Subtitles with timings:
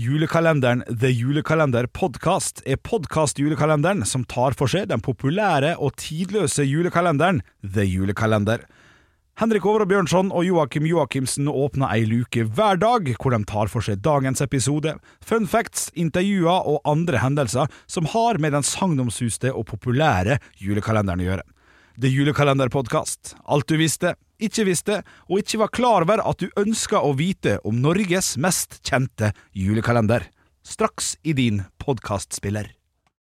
[0.00, 7.42] Julekalenderen The Julekalender Podcast er podkast-julekalenderen som tar for seg den populære og tidløse julekalenderen
[7.60, 8.62] The Julekalender.
[9.42, 13.68] Henrik Over og Bjørnson og Joakim Joakimsen åpner ei luke hver dag, hvor de tar
[13.68, 19.52] for seg dagens episode, fun facts, intervjuer og andre hendelser som har med den sagnomsuste
[19.52, 21.48] og populære julekalenderen å gjøre.
[22.00, 23.34] The Julekalenderpodkast.
[23.44, 27.58] Alt du visste, ikke visste, og ikke var klar over at du ønska å vite
[27.68, 30.26] om Norges mest kjente julekalender.
[30.66, 32.79] Straks i din podkastspiller.